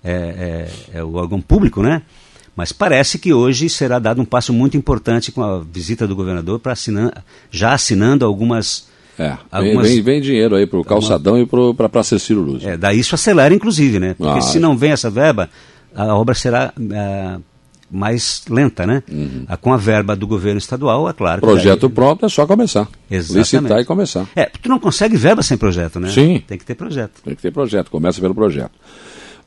é, 0.04 0.68
é, 0.92 0.98
é 0.98 1.04
o 1.04 1.14
órgão 1.14 1.40
público, 1.40 1.82
né? 1.82 2.02
Mas 2.58 2.72
parece 2.72 3.20
que 3.20 3.32
hoje 3.32 3.68
será 3.68 4.00
dado 4.00 4.20
um 4.20 4.24
passo 4.24 4.52
muito 4.52 4.76
importante 4.76 5.30
com 5.30 5.42
a 5.42 5.60
visita 5.60 6.08
do 6.08 6.16
governador 6.16 6.58
para 6.58 6.72
assinar, 6.72 7.24
já 7.52 7.72
assinando 7.72 8.24
algumas. 8.24 8.88
É, 9.16 9.36
algumas, 9.50 9.88
vem, 9.88 10.02
vem, 10.02 10.20
dinheiro 10.20 10.56
aí 10.56 10.66
para 10.66 10.78
o 10.78 10.84
calçadão 10.84 11.34
uma, 11.34 11.42
e 11.42 11.74
para 11.74 11.86
a 11.86 11.88
Praça 11.88 12.18
Ciro 12.18 12.40
Luz. 12.40 12.64
É, 12.64 12.76
daí 12.76 12.98
isso 12.98 13.14
acelera, 13.14 13.54
inclusive, 13.54 14.00
né? 14.00 14.14
Porque 14.14 14.38
ah, 14.38 14.42
se 14.42 14.58
não 14.58 14.76
vem 14.76 14.90
essa 14.90 15.08
verba, 15.08 15.48
a 15.94 16.14
obra 16.16 16.34
será 16.34 16.72
é, 16.76 17.38
mais 17.90 18.42
lenta, 18.48 18.86
né? 18.86 19.02
Uhum. 19.10 19.46
Com 19.60 19.72
a 19.72 19.76
verba 19.76 20.14
do 20.14 20.26
governo 20.26 20.58
estadual, 20.58 21.08
é 21.08 21.12
claro. 21.12 21.40
Projeto 21.40 21.88
daí... 21.88 21.90
pronto 21.90 22.26
é 22.26 22.28
só 22.28 22.46
começar. 22.46 22.88
Exatamente. 23.10 23.56
Licitar 23.56 23.80
e 23.80 23.84
começar. 23.84 24.26
É, 24.36 24.44
tu 24.46 24.68
não 24.68 24.78
consegue 24.78 25.16
verba 25.16 25.42
sem 25.42 25.56
projeto, 25.56 25.98
né? 25.98 26.10
Sim. 26.10 26.42
Tem 26.46 26.58
que 26.58 26.64
ter 26.64 26.74
projeto. 26.74 27.22
Tem 27.22 27.34
que 27.34 27.42
ter 27.42 27.50
projeto, 27.50 27.90
começa 27.90 28.20
pelo 28.20 28.34
projeto. 28.34 28.72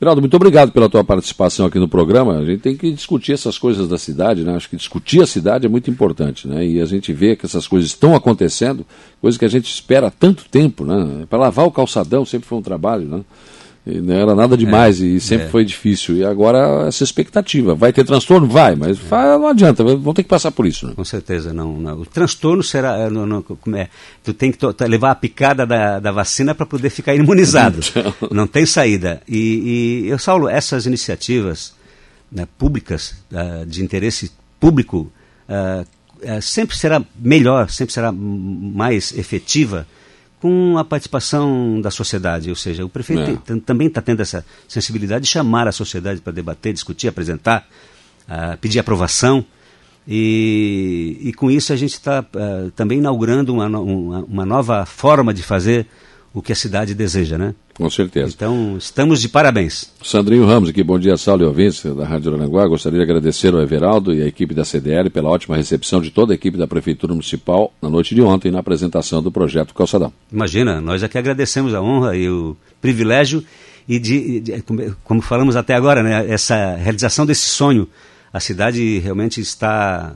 Geraldo, 0.01 0.19
muito 0.19 0.35
obrigado 0.35 0.71
pela 0.71 0.89
tua 0.89 1.03
participação 1.03 1.67
aqui 1.67 1.77
no 1.77 1.87
programa. 1.87 2.39
A 2.39 2.43
gente 2.43 2.61
tem 2.61 2.75
que 2.75 2.91
discutir 2.91 3.33
essas 3.33 3.59
coisas 3.59 3.87
da 3.87 3.99
cidade, 3.99 4.43
né? 4.43 4.55
Acho 4.55 4.67
que 4.67 4.75
discutir 4.75 5.21
a 5.21 5.27
cidade 5.27 5.67
é 5.67 5.69
muito 5.69 5.91
importante, 5.91 6.47
né? 6.47 6.65
E 6.65 6.81
a 6.81 6.85
gente 6.85 7.13
vê 7.13 7.35
que 7.35 7.45
essas 7.45 7.67
coisas 7.67 7.91
estão 7.91 8.15
acontecendo, 8.15 8.83
coisas 9.21 9.37
que 9.37 9.45
a 9.45 9.47
gente 9.47 9.71
espera 9.71 10.07
há 10.07 10.09
tanto 10.09 10.45
tempo, 10.49 10.83
né? 10.83 11.27
Para 11.29 11.37
lavar 11.37 11.67
o 11.67 11.71
calçadão 11.71 12.25
sempre 12.25 12.47
foi 12.47 12.57
um 12.57 12.63
trabalho, 12.63 13.05
né? 13.05 13.21
Não 13.83 14.13
era 14.13 14.35
nada 14.35 14.55
demais 14.55 15.01
é, 15.01 15.05
e 15.05 15.19
sempre 15.19 15.47
é. 15.47 15.49
foi 15.49 15.65
difícil. 15.65 16.15
E 16.15 16.23
agora 16.23 16.87
essa 16.87 17.03
expectativa. 17.03 17.73
Vai 17.73 17.91
ter 17.91 18.05
transtorno? 18.05 18.47
Vai, 18.47 18.75
mas 18.75 18.99
é. 18.99 19.37
não 19.37 19.47
adianta, 19.47 19.83
vão 19.83 20.13
ter 20.13 20.21
que 20.21 20.29
passar 20.29 20.51
por 20.51 20.67
isso. 20.67 20.87
Né? 20.87 20.93
Com 20.95 21.03
certeza, 21.03 21.51
não, 21.51 21.73
não. 21.77 22.01
O 22.01 22.05
transtorno 22.05 22.61
será. 22.61 22.97
Eh, 22.99 23.09
não, 23.09 23.25
não, 23.25 23.43
é, 23.75 23.87
tu 24.23 24.33
tem 24.33 24.51
que 24.51 24.59
levar 24.85 25.11
a 25.11 25.15
picada 25.15 25.65
da, 25.65 25.99
da 25.99 26.11
vacina 26.11 26.53
para 26.53 26.65
poder 26.65 26.89
ficar 26.89 27.15
imunizado. 27.15 27.79
Então... 27.91 28.13
Não 28.31 28.47
tem 28.47 28.65
saída. 28.65 29.21
E, 29.27 30.03
e 30.05 30.09
eu, 30.09 30.17
Saulo, 30.17 30.47
essas 30.47 30.85
iniciativas 30.85 31.73
né, 32.31 32.47
públicas, 32.57 33.15
uh, 33.31 33.65
de 33.65 33.83
interesse 33.83 34.31
público, 34.59 35.11
uh, 35.49 35.81
uh, 35.81 36.41
sempre 36.41 36.77
será 36.77 37.03
melhor, 37.19 37.69
sempre 37.69 37.93
será 37.93 38.11
mais 38.11 39.11
efetiva 39.17 39.85
com 40.41 40.75
a 40.75 40.83
participação 40.83 41.79
da 41.79 41.91
sociedade, 41.91 42.49
ou 42.49 42.55
seja, 42.55 42.83
o 42.83 42.89
prefeito 42.89 43.39
é. 43.47 43.59
também 43.59 43.87
está 43.87 44.01
tendo 44.01 44.21
essa 44.21 44.43
sensibilidade 44.67 45.25
de 45.25 45.29
chamar 45.29 45.67
a 45.67 45.71
sociedade 45.71 46.19
para 46.19 46.33
debater, 46.33 46.73
discutir, 46.73 47.07
apresentar, 47.07 47.67
uh, 48.27 48.57
pedir 48.57 48.79
aprovação. 48.79 49.45
E, 50.07 51.15
e, 51.21 51.33
com 51.33 51.51
isso 51.51 51.71
a 51.71 51.75
gente 51.75 51.93
está 51.93 52.21
uh, 52.21 52.25
ah, 52.35 52.71
também 52.75 52.97
inaugurando 52.97 53.53
uma, 53.53 53.67
uma, 53.67 54.19
uma 54.23 54.45
nova 54.47 54.83
forma 54.83 55.31
de 55.31 55.43
fazer 55.43 55.85
o 56.33 56.41
que 56.41 56.51
a 56.51 56.55
cidade 56.55 56.93
deseja, 56.93 57.37
né? 57.37 57.53
Com 57.73 57.89
certeza. 57.89 58.31
Então, 58.33 58.77
estamos 58.77 59.21
de 59.21 59.27
parabéns. 59.27 59.91
Sandrinho 60.03 60.45
Ramos 60.45 60.69
aqui, 60.69 60.83
bom 60.83 60.97
dia, 60.97 61.17
Saulo 61.17 61.43
e 61.43 61.45
ouvintes 61.45 61.83
da 61.83 62.05
Rádio 62.05 62.33
Aranguá. 62.33 62.67
Gostaria 62.67 62.99
de 62.99 63.03
agradecer 63.03 63.53
ao 63.53 63.61
Everaldo 63.61 64.13
e 64.13 64.21
à 64.21 64.27
equipe 64.27 64.53
da 64.53 64.63
CDL 64.63 65.09
pela 65.09 65.29
ótima 65.29 65.57
recepção 65.57 66.01
de 66.01 66.09
toda 66.09 66.33
a 66.33 66.35
equipe 66.35 66.57
da 66.57 66.67
Prefeitura 66.67 67.13
Municipal 67.13 67.73
na 67.81 67.89
noite 67.89 68.15
de 68.15 68.21
ontem 68.21 68.51
na 68.51 68.59
apresentação 68.59 69.21
do 69.21 69.31
projeto 69.31 69.73
Calçadão. 69.73 70.13
Imagina, 70.31 70.79
nós 70.79 71.03
aqui 71.03 71.17
agradecemos 71.17 71.73
a 71.73 71.81
honra 71.81 72.15
e 72.15 72.29
o 72.29 72.55
privilégio 72.79 73.43
e 73.87 73.99
de, 73.99 74.39
de 74.39 74.63
como 75.03 75.21
falamos 75.21 75.55
até 75.55 75.73
agora, 75.73 76.01
né, 76.01 76.25
essa 76.29 76.75
realização 76.75 77.25
desse 77.25 77.45
sonho. 77.45 77.87
A 78.31 78.39
cidade 78.39 78.99
realmente 78.99 79.41
está 79.41 80.15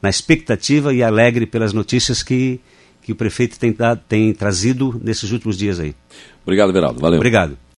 na 0.00 0.08
expectativa 0.08 0.94
e 0.94 1.02
alegre 1.02 1.46
pelas 1.46 1.72
notícias 1.72 2.22
que 2.22 2.60
que 3.06 3.12
o 3.12 3.16
prefeito 3.16 3.56
tem, 3.56 3.72
tem 4.08 4.34
trazido 4.34 5.00
nesses 5.00 5.30
últimos 5.30 5.56
dias 5.56 5.78
aí. 5.78 5.94
Obrigado, 6.42 6.72
Veraldo. 6.72 7.00
Valeu. 7.00 7.18
Obrigado. 7.18 7.56